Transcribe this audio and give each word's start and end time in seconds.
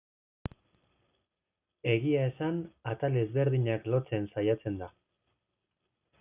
Egia 1.93 2.23
esan, 2.29 2.57
atal 2.93 3.19
ezberdinak 3.25 3.87
lotzen 3.93 4.27
saiatzen 4.35 4.83
da. 4.83 4.91